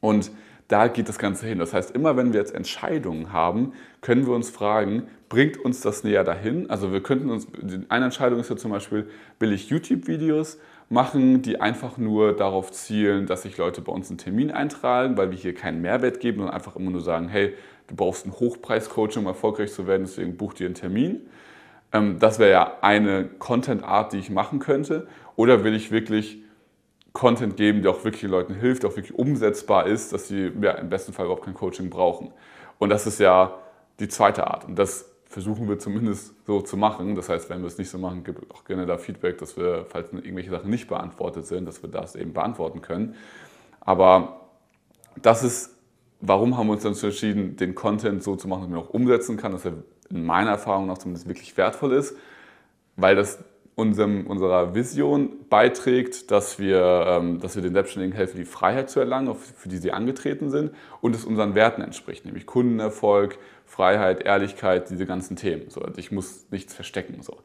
Und 0.00 0.30
da 0.68 0.88
geht 0.88 1.08
das 1.08 1.18
Ganze 1.18 1.46
hin. 1.46 1.58
Das 1.58 1.74
heißt, 1.74 1.90
immer 1.90 2.16
wenn 2.16 2.32
wir 2.32 2.40
jetzt 2.40 2.54
Entscheidungen 2.54 3.32
haben, 3.32 3.72
können 4.00 4.26
wir 4.26 4.34
uns 4.34 4.50
fragen, 4.50 5.04
bringt 5.28 5.58
uns 5.58 5.80
das 5.80 6.04
näher 6.04 6.24
dahin? 6.24 6.70
Also 6.70 6.92
wir 6.92 7.02
könnten 7.02 7.30
uns, 7.30 7.48
eine 7.88 8.04
Entscheidung 8.06 8.40
ist 8.40 8.50
ja 8.50 8.56
zum 8.56 8.70
Beispiel, 8.70 9.08
will 9.38 9.52
ich 9.52 9.68
YouTube-Videos 9.68 10.58
machen, 10.88 11.42
die 11.42 11.60
einfach 11.60 11.96
nur 11.96 12.34
darauf 12.34 12.70
zielen, 12.72 13.26
dass 13.26 13.42
sich 13.42 13.56
Leute 13.56 13.80
bei 13.80 13.92
uns 13.92 14.10
einen 14.10 14.18
Termin 14.18 14.50
eintragen, 14.50 15.16
weil 15.16 15.30
wir 15.30 15.38
hier 15.38 15.54
keinen 15.54 15.80
Mehrwert 15.80 16.20
geben 16.20 16.42
und 16.42 16.50
einfach 16.50 16.76
immer 16.76 16.90
nur 16.90 17.00
sagen, 17.00 17.28
hey, 17.28 17.54
du 17.86 17.96
brauchst 17.96 18.26
ein 18.26 18.32
Hochpreis-Coaching, 18.32 19.22
um 19.22 19.26
erfolgreich 19.26 19.72
zu 19.72 19.86
werden, 19.86 20.04
deswegen 20.04 20.36
buch 20.36 20.54
dir 20.54 20.66
einen 20.66 20.74
Termin. 20.74 21.28
Ähm, 21.92 22.18
das 22.18 22.38
wäre 22.38 22.50
ja 22.50 22.72
eine 22.82 23.24
Content-Art, 23.24 24.12
die 24.12 24.18
ich 24.18 24.30
machen 24.30 24.58
könnte. 24.58 25.06
Oder 25.36 25.64
will 25.64 25.74
ich 25.74 25.90
wirklich 25.90 26.38
Content 27.12 27.56
geben, 27.56 27.82
der 27.82 27.92
auch 27.92 28.04
wirklich 28.04 28.22
Leuten 28.30 28.54
hilft, 28.54 28.82
der 28.82 28.90
auch 28.90 28.96
wirklich 28.96 29.16
umsetzbar 29.16 29.86
ist, 29.86 30.12
dass 30.12 30.28
sie 30.28 30.52
ja, 30.60 30.72
im 30.72 30.90
besten 30.90 31.12
Fall 31.12 31.26
überhaupt 31.26 31.44
kein 31.44 31.54
Coaching 31.54 31.88
brauchen. 31.88 32.32
Und 32.78 32.90
das 32.90 33.06
ist 33.06 33.20
ja 33.20 33.58
die 34.00 34.08
zweite 34.08 34.46
Art. 34.48 34.64
Und 34.64 34.76
das 34.76 35.13
versuchen 35.34 35.68
wir 35.68 35.80
zumindest 35.80 36.32
so 36.46 36.60
zu 36.60 36.76
machen. 36.76 37.16
Das 37.16 37.28
heißt, 37.28 37.50
wenn 37.50 37.60
wir 37.60 37.66
es 37.66 37.76
nicht 37.76 37.90
so 37.90 37.98
machen, 37.98 38.22
gibt 38.22 38.54
auch 38.54 38.64
gerne 38.64 38.86
da 38.86 38.98
Feedback, 38.98 39.36
dass 39.38 39.56
wir, 39.56 39.84
falls 39.88 40.12
irgendwelche 40.12 40.50
Sachen 40.50 40.70
nicht 40.70 40.86
beantwortet 40.86 41.44
sind, 41.44 41.66
dass 41.66 41.82
wir 41.82 41.90
das 41.90 42.14
eben 42.14 42.32
beantworten 42.32 42.82
können. 42.82 43.16
Aber 43.80 44.42
das 45.20 45.42
ist, 45.42 45.76
warum 46.20 46.56
haben 46.56 46.68
wir 46.68 46.74
uns 46.74 46.84
dann 46.84 46.94
entschieden, 46.94 47.56
den 47.56 47.74
Content 47.74 48.22
so 48.22 48.36
zu 48.36 48.46
machen, 48.46 48.62
dass 48.62 48.70
man 48.70 48.78
auch 48.78 48.90
umsetzen 48.90 49.36
kann, 49.36 49.50
dass 49.50 49.64
er 49.64 49.72
in 50.08 50.24
meiner 50.24 50.50
Erfahrung 50.50 50.86
nach 50.86 50.98
zumindest 50.98 51.26
wirklich 51.26 51.56
wertvoll 51.56 51.94
ist, 51.94 52.16
weil 52.94 53.16
das 53.16 53.42
unserem, 53.76 54.26
unserer 54.26 54.74
Vision 54.74 55.46
beiträgt, 55.50 56.30
dass 56.30 56.58
wir, 56.58 57.06
ähm, 57.08 57.40
dass 57.40 57.56
wir 57.56 57.62
den 57.62 57.72
Selbstständigen 57.72 58.16
helfen, 58.16 58.36
die 58.36 58.44
Freiheit 58.44 58.88
zu 58.88 59.00
erlangen, 59.00 59.34
für 59.34 59.68
die 59.68 59.78
sie 59.78 59.92
angetreten 59.92 60.50
sind, 60.50 60.72
und 61.00 61.14
es 61.14 61.24
unseren 61.24 61.54
Werten 61.54 61.82
entspricht, 61.82 62.24
nämlich 62.24 62.46
Kundenerfolg, 62.46 63.38
Freiheit, 63.66 64.22
Ehrlichkeit, 64.22 64.90
diese 64.90 65.06
ganzen 65.06 65.36
Themen. 65.36 65.70
So, 65.70 65.80
also 65.80 65.98
ich 65.98 66.12
muss 66.12 66.46
nichts 66.50 66.72
verstecken. 66.74 67.22
So. 67.22 67.38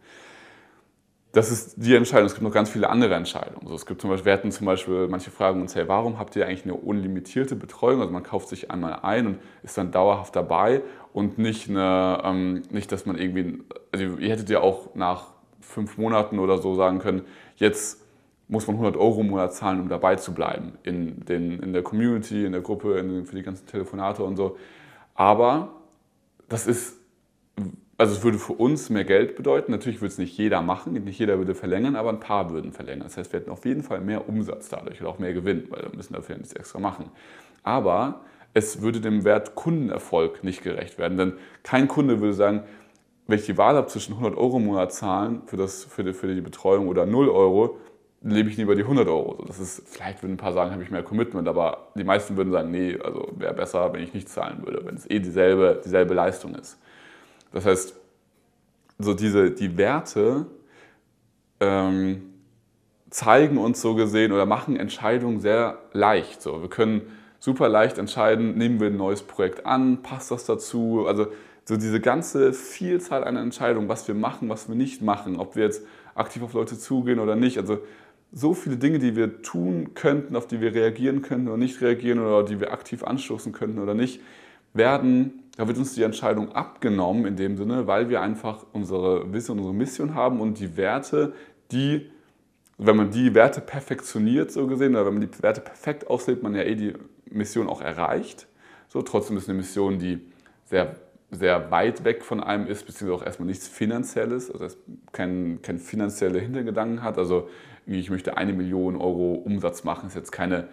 Das 1.31 1.51
ist 1.51 1.75
die 1.77 1.95
Entscheidung. 1.95 2.25
Es 2.25 2.33
gibt 2.33 2.43
noch 2.43 2.53
ganz 2.53 2.69
viele 2.69 2.89
andere 2.89 3.15
Entscheidungen. 3.15 3.67
So, 3.67 3.73
es 3.73 3.87
gibt 3.87 4.01
zum 4.01 4.11
Beispiel, 4.11 4.25
wir 4.25 4.33
hatten 4.33 4.51
zum 4.51 4.65
Beispiel, 4.65 5.07
manche 5.07 5.31
fragen 5.31 5.61
uns, 5.61 5.75
hey, 5.75 5.87
warum 5.87 6.19
habt 6.19 6.35
ihr 6.35 6.45
eigentlich 6.45 6.63
eine 6.63 6.75
unlimitierte 6.75 7.55
Betreuung? 7.55 8.01
Also 8.01 8.13
man 8.13 8.23
kauft 8.23 8.49
sich 8.49 8.69
einmal 8.69 8.99
ein 9.01 9.25
und 9.25 9.39
ist 9.63 9.77
dann 9.77 9.91
dauerhaft 9.91 10.35
dabei 10.35 10.83
und 11.13 11.39
nicht, 11.39 11.69
eine, 11.69 12.21
ähm, 12.23 12.63
nicht 12.69 12.91
dass 12.91 13.07
man 13.07 13.17
irgendwie, 13.17 13.63
also 13.91 14.17
ihr 14.17 14.29
hättet 14.29 14.49
ja 14.49 14.59
auch 14.59 14.93
nach 14.95 15.38
fünf 15.61 15.97
Monaten 15.97 16.39
oder 16.39 16.57
so 16.57 16.75
sagen 16.75 16.99
können, 16.99 17.23
jetzt 17.55 18.01
muss 18.47 18.65
man 18.65 18.75
100 18.75 18.97
Euro 18.97 19.21
im 19.21 19.27
Monat 19.29 19.53
zahlen, 19.53 19.79
um 19.79 19.89
dabei 19.89 20.15
zu 20.15 20.33
bleiben 20.33 20.73
in, 20.83 21.23
den, 21.25 21.59
in 21.59 21.71
der 21.71 21.83
Community, 21.83 22.45
in 22.45 22.51
der 22.51 22.61
Gruppe, 22.61 22.97
in, 22.97 23.25
für 23.25 23.35
die 23.35 23.43
ganzen 23.43 23.67
Telefonate 23.67 24.23
und 24.23 24.37
so. 24.37 24.57
Aber 25.13 25.73
das 26.47 26.65
ist, 26.65 26.97
also 27.97 28.13
es 28.15 28.23
würde 28.23 28.39
für 28.39 28.53
uns 28.53 28.89
mehr 28.89 29.05
Geld 29.05 29.35
bedeuten. 29.35 29.71
Natürlich 29.71 30.01
würde 30.01 30.13
es 30.13 30.17
nicht 30.17 30.35
jeder 30.35 30.63
machen, 30.63 30.93
nicht 30.93 31.19
jeder 31.19 31.37
würde 31.37 31.53
verlängern, 31.53 31.95
aber 31.95 32.09
ein 32.09 32.19
paar 32.19 32.49
würden 32.49 32.71
verlängern. 32.71 33.03
Das 33.03 33.17
heißt, 33.17 33.31
wir 33.31 33.39
hätten 33.39 33.51
auf 33.51 33.65
jeden 33.65 33.83
Fall 33.83 34.01
mehr 34.01 34.27
Umsatz 34.27 34.69
dadurch 34.69 34.99
oder 34.99 35.11
auch 35.11 35.19
mehr 35.19 35.33
Gewinn, 35.33 35.65
weil 35.69 35.83
wir 35.83 35.95
müssen 35.95 36.13
dafür 36.13 36.37
nichts 36.37 36.53
extra 36.53 36.79
machen. 36.79 37.11
Aber 37.61 38.21
es 38.55 38.81
würde 38.81 38.99
dem 38.99 39.25
Wert 39.25 39.53
Kundenerfolg 39.53 40.43
nicht 40.43 40.63
gerecht 40.63 40.97
werden, 40.97 41.17
denn 41.17 41.33
kein 41.61 41.87
Kunde 41.87 42.19
würde 42.19 42.33
sagen, 42.33 42.63
wenn 43.29 43.37
ich 43.37 43.45
die 43.45 43.59
Wahl 43.59 43.75
habe 43.75 43.85
zwischen 43.85 44.13
100 44.13 44.35
Euro 44.35 44.57
im 44.57 44.65
Monat 44.65 44.91
zahlen 44.91 45.43
für, 45.45 45.55
das, 45.55 45.83
für, 45.83 46.03
die, 46.03 46.13
für 46.13 46.33
die 46.33 46.41
Betreuung 46.41 46.87
oder 46.87 47.05
0 47.05 47.29
Euro, 47.29 47.77
lebe 48.23 48.49
ich 48.49 48.57
lieber 48.57 48.73
die 48.73 48.81
100 48.81 49.07
Euro. 49.07 49.43
Das 49.45 49.59
ist, 49.59 49.83
vielleicht 49.85 50.23
würden 50.23 50.33
ein 50.33 50.37
paar 50.37 50.51
sagen, 50.51 50.71
habe 50.71 50.81
ich 50.81 50.89
mehr 50.89 51.03
Commitment, 51.03 51.47
aber 51.47 51.89
die 51.93 52.03
meisten 52.03 52.37
würden 52.37 52.51
sagen, 52.51 52.71
nee, 52.71 52.97
also 52.99 53.29
wäre 53.37 53.53
besser, 53.53 53.93
wenn 53.93 54.01
ich 54.01 54.15
nicht 54.15 54.29
zahlen 54.29 54.65
würde, 54.65 54.83
wenn 54.83 54.95
es 54.95 55.07
eh 55.07 55.19
dieselbe, 55.19 55.79
dieselbe 55.85 56.15
Leistung 56.15 56.55
ist. 56.55 56.79
Das 57.51 57.67
heißt, 57.67 57.95
so 58.97 59.13
diese, 59.13 59.51
die 59.51 59.77
Werte 59.77 60.47
ähm, 61.59 62.33
zeigen 63.11 63.59
uns 63.59 63.79
so 63.79 63.93
gesehen 63.93 64.31
oder 64.31 64.47
machen 64.47 64.75
Entscheidungen 64.75 65.39
sehr 65.39 65.77
leicht. 65.93 66.41
So, 66.41 66.63
wir 66.63 66.69
können 66.69 67.03
super 67.37 67.69
leicht 67.69 67.99
entscheiden, 67.99 68.57
nehmen 68.57 68.79
wir 68.79 68.87
ein 68.87 68.97
neues 68.97 69.21
Projekt 69.21 69.67
an, 69.67 70.01
passt 70.01 70.31
das 70.31 70.45
dazu? 70.45 71.05
Also 71.07 71.27
so 71.65 71.77
diese 71.77 71.99
ganze 71.99 72.53
Vielzahl 72.53 73.23
an 73.23 73.35
Entscheidungen, 73.35 73.89
was 73.89 74.07
wir 74.07 74.15
machen, 74.15 74.49
was 74.49 74.67
wir 74.67 74.75
nicht 74.75 75.01
machen, 75.01 75.37
ob 75.37 75.55
wir 75.55 75.63
jetzt 75.63 75.85
aktiv 76.15 76.43
auf 76.43 76.53
Leute 76.53 76.77
zugehen 76.77 77.19
oder 77.19 77.35
nicht. 77.35 77.57
Also 77.57 77.79
so 78.31 78.53
viele 78.53 78.77
Dinge, 78.77 78.99
die 78.99 79.15
wir 79.15 79.41
tun 79.41 79.93
könnten, 79.95 80.35
auf 80.35 80.47
die 80.47 80.61
wir 80.61 80.73
reagieren 80.73 81.21
könnten 81.21 81.47
oder 81.47 81.57
nicht 81.57 81.81
reagieren 81.81 82.19
oder 82.19 82.43
die 82.43 82.59
wir 82.59 82.71
aktiv 82.73 83.03
anstoßen 83.03 83.51
könnten 83.51 83.79
oder 83.79 83.93
nicht, 83.93 84.21
werden, 84.73 85.43
da 85.57 85.67
wird 85.67 85.77
uns 85.77 85.95
die 85.95 86.03
Entscheidung 86.03 86.51
abgenommen 86.51 87.25
in 87.25 87.35
dem 87.35 87.57
Sinne, 87.57 87.87
weil 87.87 88.09
wir 88.09 88.21
einfach 88.21 88.65
unsere 88.71 89.33
Vision, 89.33 89.57
unsere 89.57 89.73
Mission 89.75 90.13
haben 90.13 90.39
und 90.39 90.59
die 90.59 90.77
Werte, 90.77 91.33
die, 91.71 92.09
wenn 92.77 92.95
man 92.95 93.11
die 93.11 93.33
Werte 93.33 93.61
perfektioniert, 93.61 94.51
so 94.51 94.67
gesehen, 94.67 94.95
oder 94.95 95.07
wenn 95.07 95.15
man 95.19 95.27
die 95.27 95.43
Werte 95.43 95.61
perfekt 95.61 96.07
auslebt, 96.07 96.43
man 96.43 96.55
ja 96.55 96.63
eh 96.63 96.75
die 96.75 96.93
Mission 97.29 97.67
auch 97.67 97.81
erreicht. 97.81 98.47
So, 98.87 99.01
trotzdem 99.01 99.37
ist 99.37 99.49
eine 99.49 99.57
Mission, 99.57 99.99
die 99.99 100.19
sehr 100.65 100.95
sehr 101.31 101.69
weit 101.71 102.03
weg 102.03 102.23
von 102.23 102.41
einem 102.41 102.67
ist, 102.67 102.85
beziehungsweise 102.85 103.21
auch 103.21 103.25
erstmal 103.25 103.47
nichts 103.47 103.67
Finanzielles, 103.67 104.49
also 104.51 104.75
kein, 105.11 105.61
kein 105.61 105.77
finanzielle 105.77 106.39
Hintergedanken 106.39 107.03
hat. 107.03 107.17
Also 107.17 107.49
ich 107.85 108.09
möchte 108.09 108.37
eine 108.37 108.53
Million 108.53 108.95
Euro 108.95 109.33
Umsatz 109.33 109.83
machen, 109.83 110.07
ist 110.07 110.15
jetzt 110.15 110.31
keine, 110.31 110.69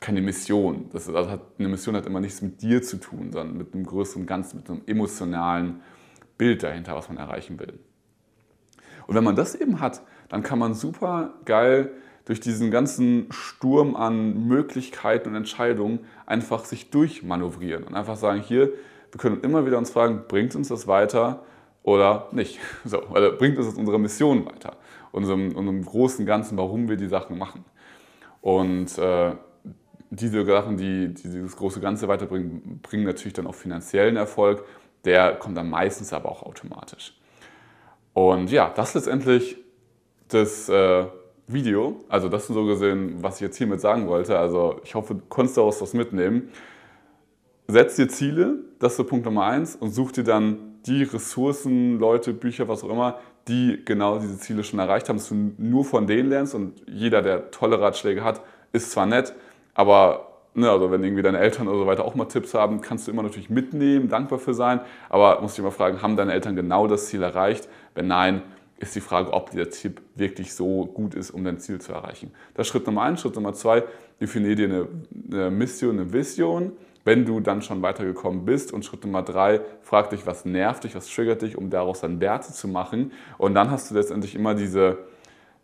keine 0.00 0.20
Mission. 0.20 0.88
Das 0.92 1.08
ist, 1.08 1.14
also 1.14 1.30
hat, 1.30 1.40
eine 1.58 1.68
Mission 1.68 1.96
hat 1.96 2.06
immer 2.06 2.20
nichts 2.20 2.40
mit 2.40 2.62
dir 2.62 2.82
zu 2.82 2.98
tun, 2.98 3.32
sondern 3.32 3.56
mit 3.56 3.74
einem 3.74 3.84
größeren 3.84 4.26
Ganzen, 4.26 4.58
mit 4.58 4.70
einem 4.70 4.82
emotionalen 4.86 5.80
Bild 6.38 6.62
dahinter, 6.62 6.94
was 6.94 7.08
man 7.08 7.18
erreichen 7.18 7.58
will. 7.58 7.78
Und 9.06 9.14
wenn 9.14 9.24
man 9.24 9.36
das 9.36 9.54
eben 9.54 9.80
hat, 9.80 10.02
dann 10.28 10.42
kann 10.42 10.58
man 10.58 10.74
super 10.74 11.34
geil 11.44 11.90
durch 12.24 12.40
diesen 12.40 12.72
ganzen 12.72 13.28
Sturm 13.30 13.94
an 13.94 14.46
Möglichkeiten 14.46 15.30
und 15.30 15.34
Entscheidungen 15.36 16.00
einfach 16.26 16.64
sich 16.64 16.90
durchmanövrieren 16.90 17.84
und 17.84 17.94
einfach 17.94 18.16
sagen, 18.16 18.40
hier, 18.40 18.72
wir 19.16 19.18
können 19.18 19.40
immer 19.40 19.64
wieder 19.64 19.78
uns 19.78 19.88
fragen, 19.88 20.24
bringt 20.28 20.54
uns 20.54 20.68
das 20.68 20.86
weiter 20.86 21.42
oder 21.82 22.28
nicht? 22.32 22.58
So, 22.84 23.02
oder 23.04 23.30
bringt 23.32 23.56
uns 23.56 23.66
das 23.66 23.76
unsere 23.76 23.98
Mission 23.98 24.44
weiter? 24.44 24.76
Unserem, 25.10 25.56
unserem 25.56 25.82
großen 25.82 26.26
Ganzen, 26.26 26.58
warum 26.58 26.90
wir 26.90 26.96
die 26.96 27.08
Sachen 27.08 27.38
machen. 27.38 27.64
Und 28.42 28.98
äh, 28.98 29.32
diese 30.10 30.44
Sachen, 30.44 30.76
die, 30.76 31.14
die, 31.14 31.30
dieses 31.30 31.56
große 31.56 31.80
Ganze 31.80 32.08
weiterbringen, 32.08 32.80
bringen 32.82 33.04
natürlich 33.04 33.32
dann 33.32 33.46
auch 33.46 33.54
finanziellen 33.54 34.16
Erfolg. 34.16 34.64
Der 35.06 35.36
kommt 35.36 35.56
dann 35.56 35.70
meistens 35.70 36.12
aber 36.12 36.30
auch 36.30 36.42
automatisch. 36.42 37.18
Und 38.12 38.50
ja, 38.50 38.70
das 38.76 38.90
ist 38.90 39.06
letztendlich 39.06 39.56
das 40.28 40.68
äh, 40.68 41.06
Video. 41.46 42.04
Also 42.10 42.28
das 42.28 42.50
ist 42.50 42.54
so 42.54 42.66
gesehen, 42.66 43.22
was 43.22 43.36
ich 43.36 43.40
jetzt 43.40 43.56
hiermit 43.56 43.80
sagen 43.80 44.08
wollte. 44.08 44.38
Also 44.38 44.78
ich 44.84 44.94
hoffe, 44.94 45.14
du 45.14 45.22
konntest 45.30 45.56
daraus 45.56 45.80
was 45.80 45.94
mitnehmen 45.94 46.50
setz 47.68 47.96
dir 47.96 48.08
Ziele, 48.08 48.58
das 48.78 48.92
ist 48.92 48.96
so 48.98 49.04
Punkt 49.04 49.24
Nummer 49.24 49.44
eins, 49.44 49.76
und 49.76 49.90
such 49.90 50.12
dir 50.12 50.24
dann 50.24 50.58
die 50.86 51.02
Ressourcen, 51.02 51.98
Leute, 51.98 52.32
Bücher, 52.32 52.68
was 52.68 52.84
auch 52.84 52.90
immer, 52.90 53.18
die 53.48 53.82
genau 53.84 54.18
diese 54.18 54.38
Ziele 54.38 54.64
schon 54.64 54.78
erreicht 54.78 55.08
haben, 55.08 55.16
dass 55.16 55.28
du 55.28 55.52
nur 55.58 55.84
von 55.84 56.06
denen 56.06 56.28
lernst 56.28 56.54
und 56.54 56.82
jeder, 56.88 57.22
der 57.22 57.50
tolle 57.50 57.80
Ratschläge 57.80 58.22
hat, 58.22 58.40
ist 58.72 58.90
zwar 58.90 59.06
nett, 59.06 59.34
aber 59.74 60.36
ne, 60.54 60.70
also 60.70 60.90
wenn 60.90 61.02
irgendwie 61.02 61.22
deine 61.22 61.38
Eltern 61.38 61.68
oder 61.68 61.78
so 61.78 61.86
weiter 61.86 62.04
auch 62.04 62.14
mal 62.14 62.26
Tipps 62.26 62.54
haben, 62.54 62.80
kannst 62.80 63.06
du 63.06 63.12
immer 63.12 63.22
natürlich 63.22 63.50
mitnehmen, 63.50 64.08
dankbar 64.08 64.38
für 64.38 64.54
sein, 64.54 64.80
aber 65.08 65.40
musst 65.40 65.56
dich 65.56 65.62
immer 65.62 65.72
fragen, 65.72 66.02
haben 66.02 66.16
deine 66.16 66.32
Eltern 66.32 66.56
genau 66.56 66.86
das 66.86 67.06
Ziel 67.06 67.22
erreicht? 67.22 67.68
Wenn 67.94 68.08
nein, 68.08 68.42
ist 68.78 68.94
die 68.94 69.00
Frage, 69.00 69.32
ob 69.32 69.50
dieser 69.50 69.70
Tipp 69.70 70.02
wirklich 70.14 70.54
so 70.54 70.84
gut 70.84 71.14
ist, 71.14 71.30
um 71.30 71.44
dein 71.44 71.58
Ziel 71.58 71.80
zu 71.80 71.92
erreichen. 71.92 72.32
Das 72.54 72.66
ist 72.66 72.72
Schritt 72.72 72.86
Nummer 72.86 73.02
eins. 73.02 73.22
Schritt 73.22 73.34
Nummer 73.34 73.54
zwei, 73.54 73.84
definier 74.20 74.54
dir 74.54 74.68
eine, 74.68 74.88
eine 75.32 75.50
Mission, 75.50 75.98
eine 75.98 76.12
Vision 76.12 76.72
wenn 77.06 77.24
du 77.24 77.38
dann 77.38 77.62
schon 77.62 77.82
weitergekommen 77.82 78.44
bist. 78.44 78.72
Und 78.72 78.84
Schritt 78.84 79.04
Nummer 79.04 79.22
drei, 79.22 79.60
frag 79.80 80.10
dich, 80.10 80.26
was 80.26 80.44
nervt 80.44 80.82
dich, 80.82 80.96
was 80.96 81.06
triggert 81.06 81.40
dich, 81.40 81.56
um 81.56 81.70
daraus 81.70 82.00
dann 82.00 82.20
Werte 82.20 82.52
zu 82.52 82.66
machen. 82.66 83.12
Und 83.38 83.54
dann 83.54 83.70
hast 83.70 83.90
du 83.90 83.94
letztendlich 83.94 84.34
immer 84.34 84.56
diese, 84.56 84.98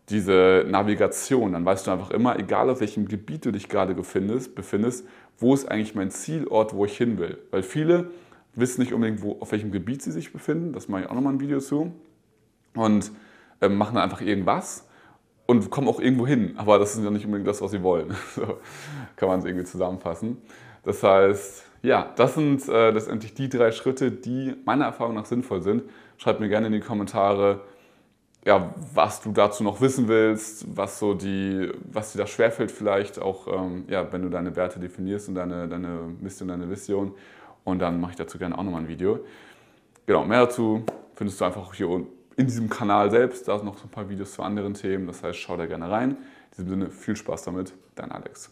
diese 0.07 0.65
Navigation. 0.69 1.51
Dann 1.51 1.65
weißt 1.65 1.85
du 1.85 1.91
einfach 1.91 2.11
immer, 2.11 2.39
egal 2.39 2.69
auf 2.69 2.79
welchem 2.79 3.09
Gebiet 3.09 3.45
du 3.45 3.51
dich 3.51 3.67
gerade 3.67 3.93
befindest, 3.93 4.55
befindest, 4.55 5.05
wo 5.37 5.53
ist 5.53 5.69
eigentlich 5.69 5.95
mein 5.95 6.11
Zielort, 6.11 6.73
wo 6.73 6.85
ich 6.85 6.95
hin 6.95 7.17
will. 7.17 7.37
Weil 7.51 7.61
viele 7.61 8.11
wissen 8.55 8.79
nicht 8.79 8.93
unbedingt, 8.93 9.21
wo, 9.21 9.37
auf 9.41 9.51
welchem 9.51 9.71
Gebiet 9.71 10.01
sie 10.01 10.13
sich 10.13 10.31
befinden. 10.31 10.71
Das 10.71 10.87
mache 10.87 11.01
ich 11.01 11.09
auch 11.09 11.15
nochmal 11.15 11.33
ein 11.33 11.41
Video 11.41 11.59
zu. 11.59 11.91
Und 12.73 13.11
äh, 13.59 13.67
machen 13.67 13.95
dann 13.95 14.03
einfach 14.03 14.21
irgendwas 14.21 14.87
und 15.45 15.69
kommen 15.69 15.89
auch 15.89 15.99
irgendwo 15.99 16.25
hin. 16.25 16.53
Aber 16.55 16.79
das 16.79 16.95
ist 16.95 17.03
ja 17.03 17.11
nicht 17.11 17.25
unbedingt 17.25 17.49
das, 17.49 17.61
was 17.61 17.71
sie 17.71 17.83
wollen. 17.83 18.15
so 18.33 18.59
kann 19.17 19.27
man 19.27 19.39
es 19.39 19.45
irgendwie 19.45 19.65
zusammenfassen. 19.65 20.37
Das 20.83 21.01
heißt, 21.03 21.65
ja, 21.81 22.13
das 22.15 22.35
sind 22.35 22.67
äh, 22.69 22.91
letztendlich 22.91 23.33
die 23.33 23.49
drei 23.49 23.71
Schritte, 23.71 24.11
die 24.11 24.55
meiner 24.65 24.85
Erfahrung 24.85 25.15
nach 25.15 25.25
sinnvoll 25.25 25.61
sind. 25.61 25.83
Schreib 26.17 26.39
mir 26.39 26.49
gerne 26.49 26.67
in 26.67 26.73
die 26.73 26.79
Kommentare, 26.79 27.61
ja, 28.45 28.73
was 28.93 29.21
du 29.21 29.31
dazu 29.31 29.63
noch 29.63 29.79
wissen 29.81 30.07
willst, 30.07 30.65
was, 30.77 30.99
so 30.99 31.13
die, 31.13 31.71
was 31.91 32.11
dir 32.11 32.19
da 32.19 32.27
schwerfällt 32.27 32.71
vielleicht, 32.71 33.19
auch 33.19 33.47
ähm, 33.47 33.85
ja, 33.87 34.11
wenn 34.11 34.21
du 34.21 34.29
deine 34.29 34.55
Werte 34.55 34.79
definierst 34.79 35.29
und 35.29 35.35
deine, 35.35 35.67
deine 35.67 36.13
Mission, 36.19 36.49
deine 36.49 36.69
Vision. 36.69 37.13
Und 37.63 37.79
dann 37.79 37.99
mache 38.01 38.11
ich 38.11 38.17
dazu 38.17 38.37
gerne 38.37 38.57
auch 38.57 38.63
nochmal 38.63 38.81
ein 38.81 38.87
Video. 38.89 39.19
Genau, 40.05 40.25
mehr 40.25 40.41
dazu 40.41 40.83
findest 41.15 41.39
du 41.39 41.45
einfach 41.45 41.73
hier 41.73 41.87
in 42.35 42.45
diesem 42.45 42.69
Kanal 42.69 43.11
selbst. 43.11 43.47
Da 43.47 43.57
sind 43.57 43.65
noch 43.65 43.77
so 43.77 43.85
ein 43.85 43.91
paar 43.91 44.09
Videos 44.09 44.33
zu 44.33 44.41
anderen 44.41 44.73
Themen. 44.73 45.07
Das 45.07 45.23
heißt, 45.23 45.39
schau 45.39 45.55
da 45.55 45.65
gerne 45.65 45.89
rein. 45.89 46.11
In 46.11 46.17
diesem 46.51 46.69
Sinne, 46.69 46.89
viel 46.89 47.15
Spaß 47.15 47.43
damit. 47.43 47.73
Dein 47.95 48.11
Alex. 48.11 48.51